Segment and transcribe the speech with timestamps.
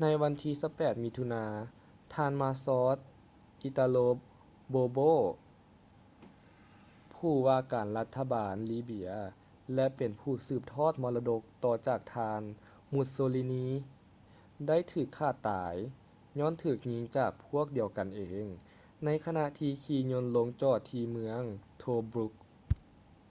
[0.00, 1.44] ໃນວັນທີ 28 ມິຖຸນາ
[2.14, 3.96] ທ່ານ ມາຊອລ໌ ອິຕາໂລ
[4.72, 5.36] ບອລ໌ໂບ marshal italo balbo
[7.14, 9.08] ຜູ້ວ່າການລັດຖະບານລີເບຍ
[9.74, 12.42] ແລະ ເປັນຜູ້ສືບທອດມໍລະດົກຕໍ່ຈາກທ່ານ
[12.92, 15.74] ມຸດໂຊລີນີ mussolini ໄດ້ຖືກຂ້າຕາຍ
[16.38, 18.44] ຍ້ອນຖືກຍິງຈາກພວກດຽວກັນເອງ
[19.04, 21.42] ໃນຂະນະທີ່ຂີ່ຍົນລົງຈອດທີ່ເມືອງ
[21.78, 22.32] ໂທບຼຸກ tobruk